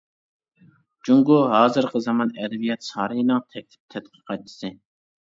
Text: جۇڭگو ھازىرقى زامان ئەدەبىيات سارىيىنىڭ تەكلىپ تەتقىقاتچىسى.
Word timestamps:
جۇڭگو 1.09 1.37
ھازىرقى 1.51 2.03
زامان 2.07 2.33
ئەدەبىيات 2.39 2.91
سارىيىنىڭ 2.91 3.47
تەكلىپ 3.55 3.97
تەتقىقاتچىسى. 3.99 4.79